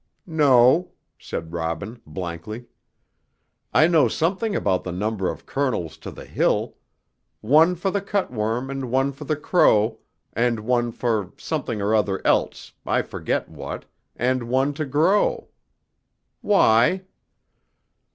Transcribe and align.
"No," 0.25 0.93
said 1.19 1.53
Robin, 1.53 2.01
blankly. 2.07 2.65
"I 3.71 3.85
know 3.85 4.07
something 4.07 4.55
about 4.55 4.83
the 4.83 4.91
number 4.91 5.29
of 5.29 5.45
kernels 5.45 5.95
to 5.97 6.09
the 6.09 6.25
hill, 6.25 6.75
'one 7.41 7.75
for 7.75 7.91
the 7.91 8.01
cutworm, 8.01 8.71
and 8.71 8.89
one 8.89 9.11
for 9.11 9.25
the 9.25 9.35
crow, 9.35 9.99
and 10.33 10.61
one 10.61 10.91
for 10.91 11.33
something 11.37 11.81
or 11.83 11.93
other 11.93 12.19
else, 12.25 12.73
I 12.83 13.03
forget 13.03 13.47
what, 13.47 13.85
and 14.15 14.49
one 14.49 14.73
to 14.73 14.85
grow.' 14.85 15.49
Why?" 16.41 17.03